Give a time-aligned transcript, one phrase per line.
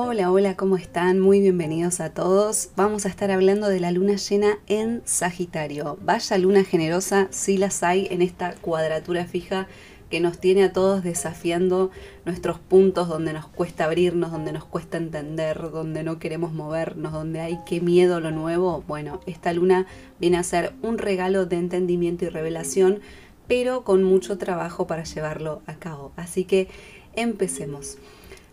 [0.00, 1.18] Hola, hola, ¿cómo están?
[1.18, 2.70] Muy bienvenidos a todos.
[2.76, 5.98] Vamos a estar hablando de la luna llena en Sagitario.
[6.02, 9.66] Vaya luna generosa, sí las hay en esta cuadratura fija
[10.08, 11.90] que nos tiene a todos desafiando
[12.24, 17.40] nuestros puntos donde nos cuesta abrirnos, donde nos cuesta entender, donde no queremos movernos, donde
[17.40, 18.84] hay qué miedo lo nuevo.
[18.86, 19.86] Bueno, esta luna
[20.20, 23.00] viene a ser un regalo de entendimiento y revelación,
[23.48, 26.12] pero con mucho trabajo para llevarlo a cabo.
[26.14, 26.68] Así que
[27.16, 27.98] empecemos.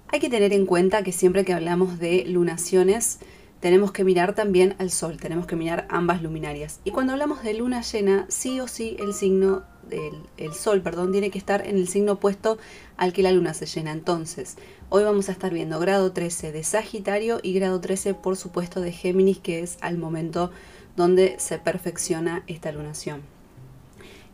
[0.07, 3.19] Hay que tener en cuenta que siempre que hablamos de lunaciones,
[3.59, 6.79] tenemos que mirar también al sol, tenemos que mirar ambas luminarias.
[6.83, 11.11] Y cuando hablamos de luna llena, sí o sí el signo del el sol, perdón,
[11.11, 12.59] tiene que estar en el signo opuesto
[12.97, 13.91] al que la luna se llena.
[13.91, 14.57] Entonces,
[14.89, 18.91] hoy vamos a estar viendo grado 13 de Sagitario y grado 13, por supuesto, de
[18.91, 20.51] Géminis, que es al momento
[20.95, 23.34] donde se perfecciona esta lunación.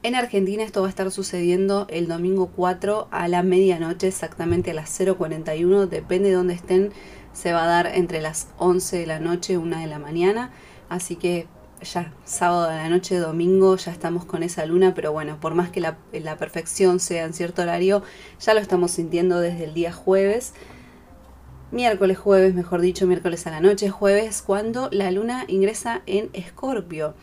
[0.04, 4.74] En Argentina esto va a estar sucediendo el domingo 4 a la medianoche, exactamente a
[4.74, 6.92] las 0.41, depende de dónde estén,
[7.34, 10.50] se va a dar entre las 11 de la noche y 1 de la mañana,
[10.90, 11.48] así que
[11.84, 15.70] ya sábado de la noche, domingo, ya estamos con esa luna, pero bueno, por más
[15.70, 18.02] que la, la perfección sea en cierto horario,
[18.40, 20.54] ya lo estamos sintiendo desde el día jueves
[21.70, 27.14] miércoles, jueves, mejor dicho, miércoles a la noche, jueves, cuando la luna ingresa en Escorpio.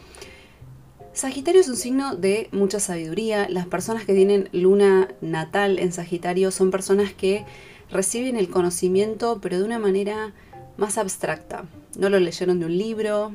[1.18, 3.48] Sagitario es un signo de mucha sabiduría.
[3.48, 7.44] Las personas que tienen luna natal en Sagitario son personas que
[7.90, 10.32] reciben el conocimiento pero de una manera
[10.76, 11.64] más abstracta.
[11.98, 13.32] No lo leyeron de un libro,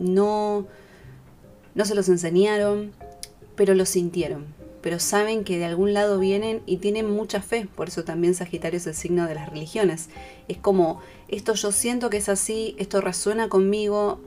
[0.00, 0.66] no,
[1.76, 2.90] no se los enseñaron,
[3.54, 4.46] pero lo sintieron.
[4.82, 7.68] Pero saben que de algún lado vienen y tienen mucha fe.
[7.76, 10.08] Por eso también Sagitario es el signo de las religiones.
[10.48, 14.18] Es como, esto yo siento que es así, esto resuena conmigo,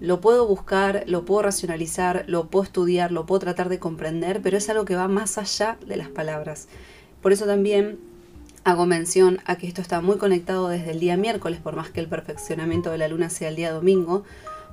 [0.00, 4.56] lo puedo buscar, lo puedo racionalizar, lo puedo estudiar, lo puedo tratar de comprender, pero
[4.56, 6.68] es algo que va más allá de las palabras.
[7.20, 7.98] Por eso también
[8.64, 12.00] hago mención a que esto está muy conectado desde el día miércoles, por más que
[12.00, 14.24] el perfeccionamiento de la luna sea el día domingo,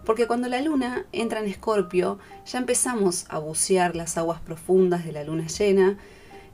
[0.06, 5.12] porque cuando la luna entra en escorpio ya empezamos a bucear las aguas profundas de
[5.12, 5.98] la luna llena,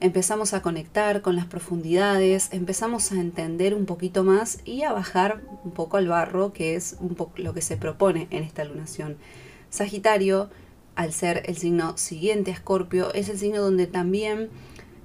[0.02, 5.42] empezamos a conectar con las profundidades, empezamos a entender un poquito más y a bajar
[5.64, 9.18] un poco al barro, que es un lo que se propone en esta lunación.
[9.70, 10.50] Sagitario,
[10.96, 14.50] al ser el signo siguiente a Escorpio, es el signo donde también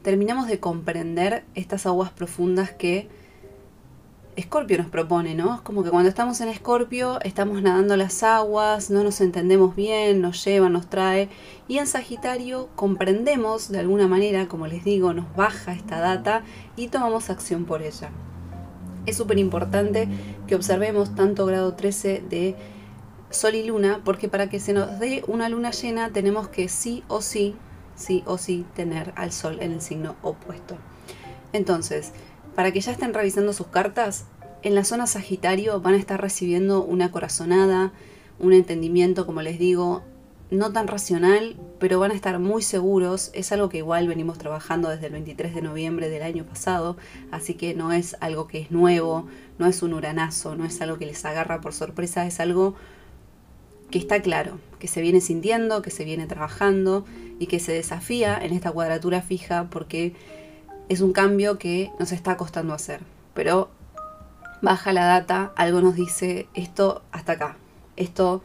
[0.03, 3.09] terminamos de comprender estas aguas profundas que
[4.36, 5.54] Escorpio nos propone, ¿no?
[5.54, 10.20] Es como que cuando estamos en Escorpio estamos nadando las aguas, no nos entendemos bien,
[10.20, 11.30] nos lleva, nos trae.
[11.69, 16.44] Y en Sagitario comprendemos de alguna manera, como les digo, nos baja esta data
[16.76, 18.10] y tomamos acción por ella.
[19.06, 20.06] Es súper importante
[20.47, 22.56] que observemos tanto grado 13 de
[23.30, 27.04] Sol y Luna, porque para que se nos dé una luna llena tenemos que sí
[27.08, 27.54] o sí,
[27.94, 30.76] sí o sí tener al Sol en el signo opuesto.
[31.54, 32.12] Entonces,
[32.56, 34.25] para que ya estén revisando sus cartas,
[34.62, 37.93] en la zona Sagitario van a estar recibiendo una corazonada,
[38.41, 40.03] un entendimiento, como les digo,
[40.50, 43.31] no tan racional, pero van a estar muy seguros.
[43.34, 46.97] Es algo que igual venimos trabajando desde el 23 de noviembre del año pasado,
[47.31, 49.27] así que no es algo que es nuevo,
[49.59, 52.75] no es un uranazo, no es algo que les agarra por sorpresa, es algo
[53.91, 57.05] que está claro, que se viene sintiendo, que se viene trabajando
[57.39, 60.15] y que se desafía en esta cuadratura fija porque
[60.88, 63.00] es un cambio que nos está costando hacer.
[63.34, 63.70] Pero
[64.62, 67.56] baja la data, algo nos dice esto hasta acá.
[67.97, 68.42] Esto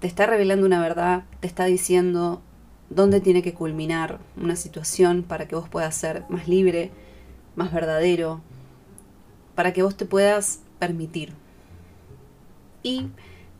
[0.00, 2.42] te está revelando una verdad, te está diciendo
[2.90, 6.90] dónde tiene que culminar una situación para que vos puedas ser más libre,
[7.54, 8.40] más verdadero,
[9.54, 11.32] para que vos te puedas permitir.
[12.82, 13.06] Y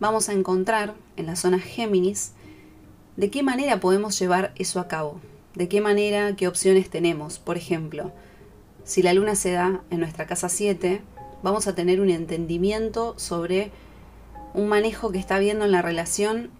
[0.00, 2.32] vamos a encontrar en la zona Géminis
[3.16, 5.20] de qué manera podemos llevar eso a cabo
[5.54, 7.38] de qué manera, qué opciones tenemos.
[7.38, 8.12] Por ejemplo,
[8.84, 11.02] si la luna se da en nuestra casa 7,
[11.42, 13.70] vamos a tener un entendimiento sobre
[14.54, 16.50] un manejo que está viendo en la relación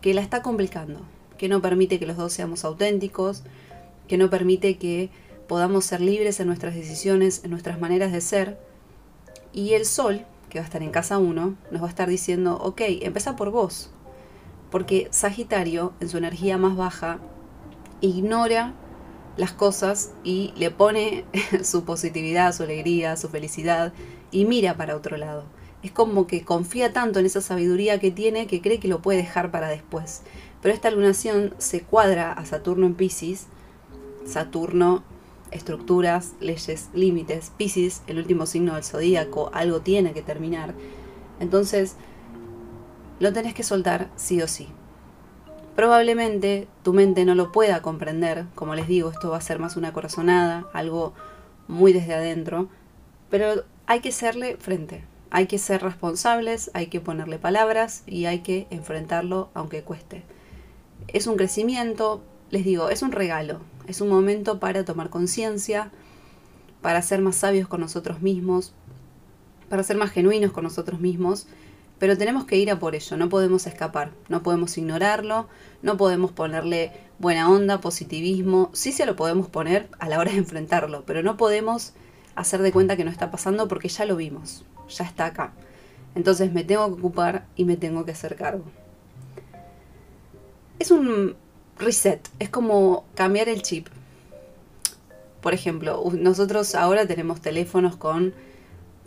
[0.00, 1.00] que la está complicando,
[1.38, 3.42] que no permite que los dos seamos auténticos,
[4.08, 5.10] que no permite que
[5.48, 8.58] podamos ser libres en nuestras decisiones, en nuestras maneras de ser.
[9.52, 12.58] Y el sol, que va a estar en casa 1, nos va a estar diciendo,
[12.58, 13.90] ok, empieza por vos.
[14.70, 17.18] Porque Sagitario, en su energía más baja,
[18.02, 18.74] ignora
[19.38, 21.24] las cosas y le pone
[21.62, 23.94] su positividad, su alegría, su felicidad
[24.30, 25.44] y mira para otro lado.
[25.82, 29.18] Es como que confía tanto en esa sabiduría que tiene que cree que lo puede
[29.18, 30.22] dejar para después.
[30.60, 33.46] Pero esta lunación se cuadra a Saturno en Pisces.
[34.24, 35.02] Saturno,
[35.50, 37.50] estructuras, leyes, límites.
[37.56, 40.74] Pisces, el último signo del zodíaco, algo tiene que terminar.
[41.40, 41.96] Entonces,
[43.18, 44.68] lo tenés que soltar sí o sí.
[45.76, 49.76] Probablemente tu mente no lo pueda comprender, como les digo, esto va a ser más
[49.76, 51.14] una corazonada, algo
[51.66, 52.68] muy desde adentro,
[53.30, 58.40] pero hay que serle frente, hay que ser responsables, hay que ponerle palabras y hay
[58.40, 60.24] que enfrentarlo aunque cueste.
[61.08, 65.90] Es un crecimiento, les digo, es un regalo, es un momento para tomar conciencia,
[66.82, 68.74] para ser más sabios con nosotros mismos,
[69.70, 71.46] para ser más genuinos con nosotros mismos,
[72.02, 75.46] pero tenemos que ir a por ello, no podemos escapar, no podemos ignorarlo,
[75.82, 76.90] no podemos ponerle
[77.20, 81.36] buena onda, positivismo, sí se lo podemos poner a la hora de enfrentarlo, pero no
[81.36, 81.92] podemos
[82.34, 85.52] hacer de cuenta que no está pasando porque ya lo vimos, ya está acá.
[86.16, 88.64] Entonces me tengo que ocupar y me tengo que hacer cargo.
[90.80, 91.36] Es un
[91.78, 93.86] reset, es como cambiar el chip.
[95.40, 98.34] Por ejemplo, nosotros ahora tenemos teléfonos con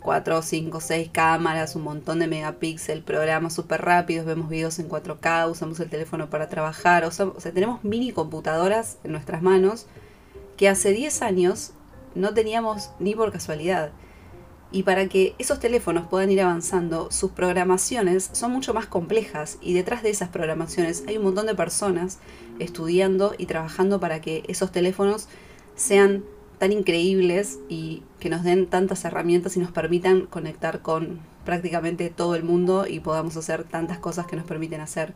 [0.06, 5.50] 4, 5, 6 cámaras, un montón de megapíxeles, programas súper rápidos, vemos videos en 4K,
[5.50, 9.86] usamos el teléfono para trabajar, o sea, tenemos mini computadoras en nuestras manos
[10.56, 11.72] que hace 10 años
[12.14, 13.90] no teníamos ni por casualidad.
[14.70, 19.74] Y para que esos teléfonos puedan ir avanzando, sus programaciones son mucho más complejas y
[19.74, 22.20] detrás de esas programaciones hay un montón de personas
[22.60, 25.26] estudiando y trabajando para que esos teléfonos
[25.74, 26.22] sean
[26.58, 32.34] tan increíbles y que nos den tantas herramientas y nos permitan conectar con prácticamente todo
[32.34, 35.14] el mundo y podamos hacer tantas cosas que nos permiten hacer.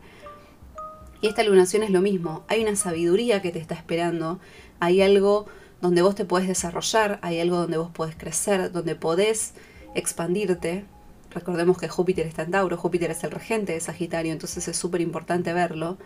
[1.21, 4.39] Y esta iluminación es lo mismo, hay una sabiduría que te está esperando,
[4.79, 5.45] hay algo
[5.79, 9.53] donde vos te puedes desarrollar, hay algo donde vos podés crecer, donde podés
[9.93, 10.85] expandirte.
[11.31, 15.01] Recordemos que Júpiter está en Tauro, Júpiter es el regente de Sagitario, entonces es súper
[15.01, 15.97] importante verlo.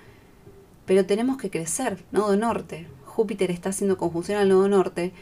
[0.86, 2.88] Pero tenemos que crecer, nodo norte.
[3.16, 5.14] Júpiter está haciendo conjunción al nodo norte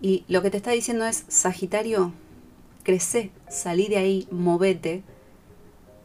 [0.00, 2.12] y lo que te está diciendo es, Sagitario,
[2.84, 5.02] crece, salí de ahí, movete,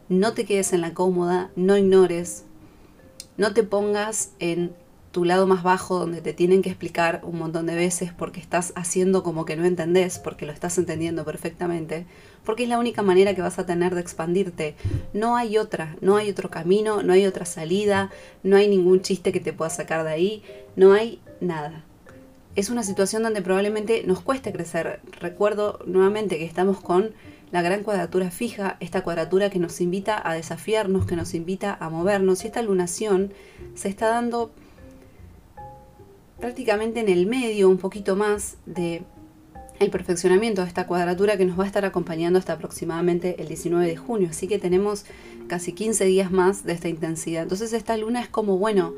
[0.08, 2.44] no te quedes en la cómoda, no ignores,
[3.36, 4.72] no te pongas en
[5.12, 8.72] tu lado más bajo donde te tienen que explicar un montón de veces porque estás
[8.76, 12.06] haciendo como que no entendés, porque lo estás entendiendo perfectamente,
[12.44, 14.74] porque es la única manera que vas a tener de expandirte.
[15.12, 18.10] No hay otra, no hay otro camino, no hay otra salida,
[18.42, 20.42] no hay ningún chiste que te pueda sacar de ahí,
[20.76, 21.84] no hay nada.
[22.56, 25.00] Es una situación donde probablemente nos cueste crecer.
[25.20, 27.12] Recuerdo nuevamente que estamos con
[27.52, 31.88] la gran cuadratura fija, esta cuadratura que nos invita a desafiarnos, que nos invita a
[31.88, 33.32] movernos, y esta lunación
[33.74, 34.50] se está dando
[36.40, 39.02] prácticamente en el medio, un poquito más de
[39.80, 43.86] el perfeccionamiento de esta cuadratura que nos va a estar acompañando hasta aproximadamente el 19
[43.86, 44.28] de junio.
[44.30, 45.04] Así que tenemos
[45.46, 47.44] casi 15 días más de esta intensidad.
[47.44, 48.94] Entonces esta luna es como, bueno,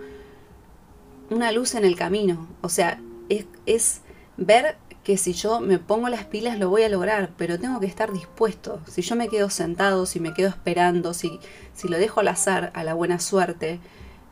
[1.30, 2.48] una luz en el camino.
[2.60, 4.00] O sea, es,
[4.36, 7.86] ver que si yo me pongo las pilas lo voy a lograr, pero tengo que
[7.86, 8.80] estar dispuesto.
[8.86, 11.40] Si yo me quedo sentado, si me quedo esperando, si,
[11.74, 13.80] si lo dejo al azar, a la buena suerte,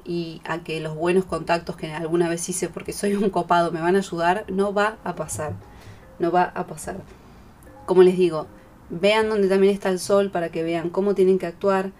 [0.08, 3.82] y a que los buenos contactos que alguna vez hice porque soy un copado me
[3.82, 5.52] van a ayudar, no va a pasar.
[6.18, 6.96] No va a pasar.
[7.84, 8.46] Como les digo,
[8.88, 11.92] vean dónde también está el sol para que vean cómo tienen que actuar.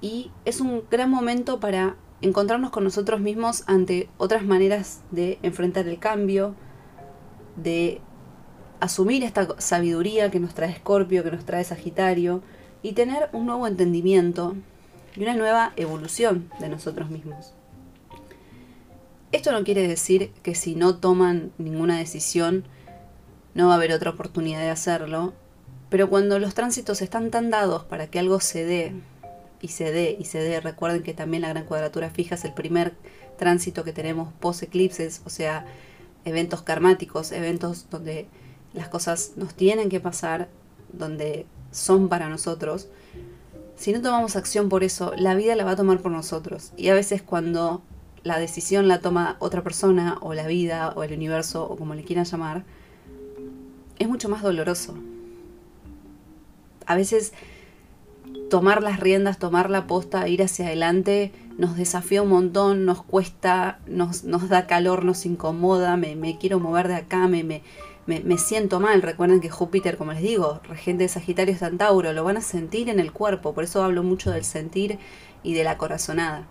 [0.00, 5.88] Y es un gran momento para encontrarnos con nosotros mismos ante otras maneras de enfrentar
[5.88, 6.54] el cambio,
[7.56, 8.00] de
[8.80, 12.42] asumir esta sabiduría que nos trae Escorpio, que nos trae Sagitario,
[12.82, 14.56] y tener un nuevo entendimiento
[15.16, 17.54] y una nueva evolución de nosotros mismos.
[19.32, 22.64] Esto no quiere decir que si no toman ninguna decisión
[23.54, 25.34] no va a haber otra oportunidad de hacerlo,
[25.88, 28.94] pero cuando los tránsitos están tan dados para que algo se dé
[29.60, 32.94] y dé y dé, recuerden que también la gran cuadratura fija es el primer
[33.38, 35.64] tránsito que tenemos post eclipses, o sea,
[36.24, 38.26] eventos karmáticos, eventos donde
[38.72, 40.48] las cosas nos tienen que pasar,
[40.92, 42.88] donde son para nosotros,
[43.80, 46.74] si no tomamos acción por eso, la vida la va a tomar por nosotros.
[46.76, 47.80] Y a veces cuando
[48.22, 52.04] la decisión la toma otra persona, o la vida, o el universo, o como le
[52.04, 52.64] quieran llamar,
[53.98, 54.96] es mucho más doloroso.
[56.84, 57.32] A veces
[58.50, 63.78] tomar las riendas, tomar la posta, ir hacia adelante, nos desafía un montón, nos cuesta,
[63.86, 67.62] nos, nos da calor, nos incomoda, me, me quiero mover de acá, me, me,
[68.06, 69.02] me, siento mal.
[69.02, 72.88] Recuerden que Júpiter, como les digo, regente de Sagitario en Tauro, lo van a sentir
[72.88, 74.98] en el cuerpo, por eso hablo mucho del sentir
[75.42, 76.46] y de la corazonada.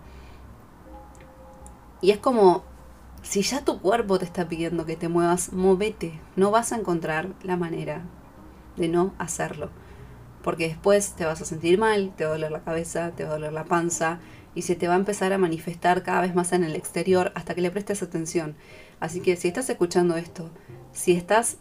[2.00, 2.64] Y es como,
[3.22, 7.28] si ya tu cuerpo te está pidiendo que te muevas, movete, no vas a encontrar
[7.42, 8.02] la manera
[8.76, 9.70] de no hacerlo.
[10.42, 13.30] Porque después te vas a sentir mal, te va a doler la cabeza, te va
[13.30, 14.20] a doler la panza
[14.54, 17.54] y se te va a empezar a manifestar cada vez más en el exterior hasta
[17.54, 18.56] que le prestes atención.
[18.98, 20.50] Así que si estás escuchando esto
[20.92, 21.56] si estás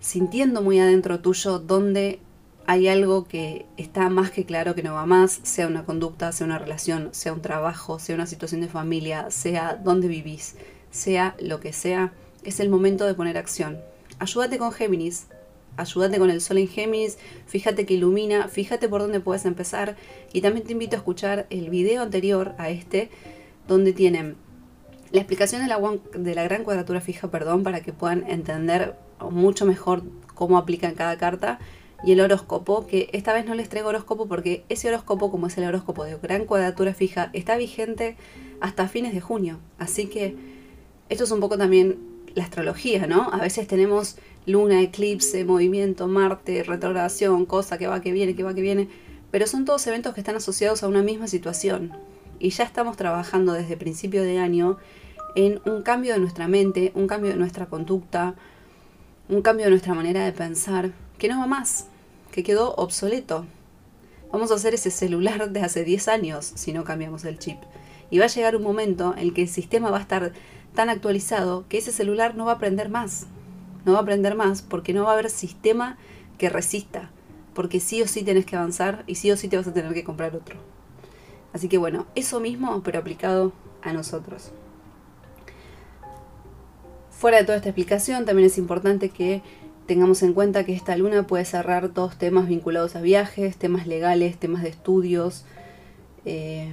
[0.00, 2.20] sintiendo muy adentro tuyo donde
[2.66, 6.46] hay algo que está más que claro que no va más, sea una conducta, sea
[6.46, 10.56] una relación, sea un trabajo, sea una situación de familia, sea donde vivís,
[10.90, 13.78] sea lo que sea, es el momento de poner acción.
[14.18, 15.26] Ayúdate con Géminis,
[15.76, 19.96] ayúdate con el sol en Géminis, fíjate que ilumina, fíjate por dónde puedes empezar
[20.32, 23.10] y también te invito a escuchar el video anterior a este
[23.66, 24.36] donde tienen
[25.12, 25.80] la explicación de la,
[26.16, 28.96] de la gran cuadratura fija, perdón, para que puedan entender
[29.30, 30.02] mucho mejor
[30.34, 31.60] cómo aplican cada carta
[32.04, 35.56] y el horóscopo, que esta vez no les traigo horóscopo porque ese horóscopo, como es
[35.56, 38.16] el horóscopo de gran cuadratura fija, está vigente
[38.60, 39.58] hasta fines de junio.
[39.78, 40.36] Así que
[41.08, 41.98] esto es un poco también
[42.34, 43.30] la astrología, ¿no?
[43.32, 44.16] A veces tenemos
[44.46, 48.88] luna, eclipse, movimiento, Marte, retrogradación, cosa que va, que viene, que va, que viene,
[49.30, 51.92] pero son todos eventos que están asociados a una misma situación.
[52.38, 54.78] Y ya estamos trabajando desde principio de año
[55.34, 58.34] en un cambio de nuestra mente, un cambio de nuestra conducta,
[59.28, 61.86] un cambio de nuestra manera de pensar, que no va más
[62.34, 63.46] que quedó obsoleto.
[64.32, 67.58] Vamos a hacer ese celular de hace 10 años si no cambiamos el chip.
[68.10, 70.32] Y va a llegar un momento en el que el sistema va a estar
[70.74, 73.28] tan actualizado que ese celular no va a aprender más.
[73.84, 75.96] No va a aprender más porque no va a haber sistema
[76.38, 77.10] que resista.
[77.54, 79.94] Porque sí o sí tenés que avanzar y sí o sí te vas a tener
[79.94, 80.56] que comprar otro.
[81.52, 84.50] Así que bueno, eso mismo pero aplicado a nosotros.
[87.10, 89.42] Fuera de toda esta explicación, también es importante que
[89.86, 94.36] tengamos en cuenta que esta luna puede cerrar todos temas vinculados a viajes, temas legales,
[94.36, 95.44] temas de estudios,
[96.24, 96.72] eh,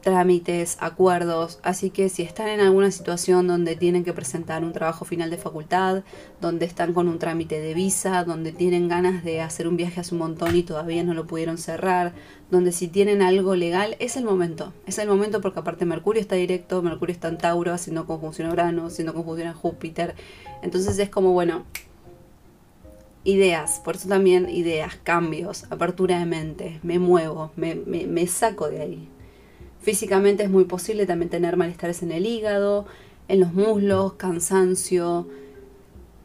[0.00, 1.58] trámites, acuerdos.
[1.62, 5.38] Así que si están en alguna situación donde tienen que presentar un trabajo final de
[5.38, 6.02] facultad,
[6.40, 10.14] donde están con un trámite de visa, donde tienen ganas de hacer un viaje hace
[10.14, 12.14] un montón y todavía no lo pudieron cerrar,
[12.50, 14.72] donde si tienen algo legal, es el momento.
[14.86, 18.52] Es el momento porque aparte Mercurio está directo, Mercurio está en Tauro, haciendo conjunción a
[18.52, 20.14] Urano, haciendo conjunción a Júpiter.
[20.62, 21.64] Entonces es como, bueno,
[23.24, 28.80] ideas, por eso también ideas, cambios, apertura de mente, me muevo, me, me, saco de
[28.80, 29.08] ahí.
[29.88, 32.84] Físicamente es muy posible también tener malestares en el hígado,
[33.26, 35.26] en los muslos, cansancio,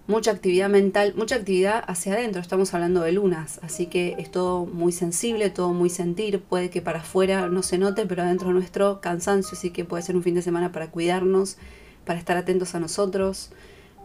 [0.05, 4.65] mucha actividad mental, mucha actividad hacia adentro, estamos hablando de lunas, así que es todo
[4.65, 8.99] muy sensible, todo muy sentir, puede que para afuera no se note, pero adentro nuestro
[8.99, 11.55] cansancio, así que puede ser un fin de semana para cuidarnos,
[12.03, 13.51] para estar atentos a nosotros,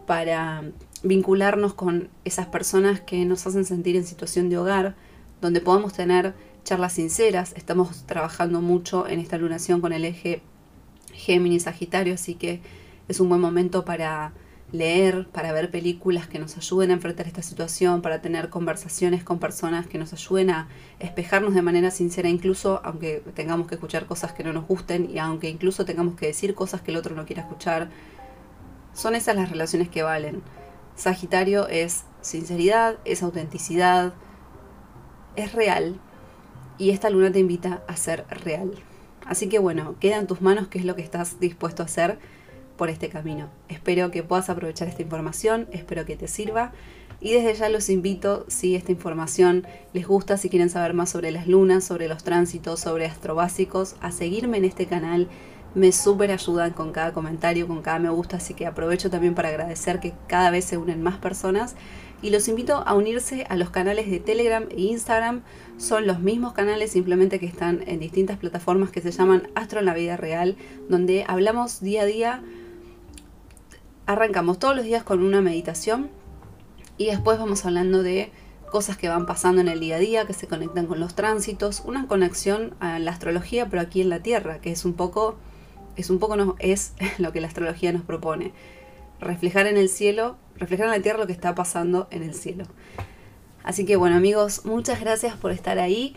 [0.07, 0.63] para
[1.03, 4.95] vincularnos con esas personas que nos hacen sentir en situación de hogar,
[5.41, 6.33] donde podamos tener
[6.69, 7.53] charlas sinceras.
[7.57, 10.43] Estamos trabajando mucho en esta lunación con el eje
[11.15, 12.61] Géminis-Sagitario, así que
[13.07, 14.33] es un buen momento para
[14.71, 19.39] leer, para ver películas que nos ayuden a enfrentar esta situación, para tener conversaciones con
[19.39, 20.67] personas que nos ayuden a
[20.99, 25.17] espejarnos de manera sincera, incluso aunque tengamos que escuchar cosas que no nos gusten y
[25.17, 27.89] aunque incluso tengamos que decir cosas que el otro no quiera escuchar.
[28.93, 30.43] Son esas las relaciones que valen.
[30.93, 34.13] Sagitario es sinceridad, es autenticidad,
[35.35, 35.99] es real.
[36.79, 38.71] Y esta luna te invita a ser real.
[39.25, 42.17] Así que bueno, queda en tus manos qué es lo que estás dispuesto a hacer
[42.77, 43.49] por este camino.
[43.67, 46.71] Espero que puedas aprovechar esta información, espero que te sirva.
[47.21, 51.31] Y desde ya los invito, si esta información les gusta, si quieren saber más sobre
[51.31, 55.27] las lunas, sobre los tránsitos, sobre astrobásicos, a seguirme en este canal
[55.75, 59.49] me súper ayudan con cada comentario, con cada me gusta, así que aprovecho también para
[59.49, 61.75] agradecer que cada vez se unen más personas
[62.21, 65.41] y los invito a unirse a los canales de Telegram e Instagram.
[65.77, 69.85] Son los mismos canales, simplemente que están en distintas plataformas que se llaman Astro en
[69.85, 70.57] la Vida Real,
[70.89, 72.43] donde hablamos día a día.
[74.05, 76.09] Arrancamos todos los días con una meditación
[76.97, 78.31] y después vamos hablando de
[78.71, 81.81] cosas que van pasando en el día a día, que se conectan con los tránsitos,
[81.85, 85.37] una conexión a la astrología, pero aquí en la Tierra, que es un poco
[85.99, 88.53] es un poco no, es lo que la astrología nos propone.
[89.19, 92.65] Reflejar en el cielo, reflejar en la tierra lo que está pasando en el cielo.
[93.63, 96.15] Así que bueno amigos, muchas gracias por estar ahí.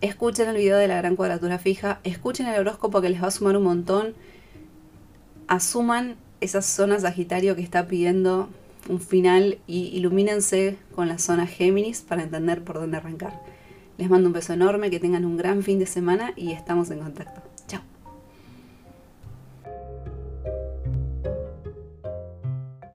[0.00, 3.30] Escuchen el video de la gran cuadratura fija, escuchen el horóscopo que les va a
[3.30, 4.14] sumar un montón.
[5.48, 8.50] Asuman esa zona Sagitario que está pidiendo
[8.88, 13.40] un final y ilumínense con la zona Géminis para entender por dónde arrancar.
[13.96, 16.98] Les mando un beso enorme, que tengan un gran fin de semana y estamos en
[16.98, 17.53] contacto.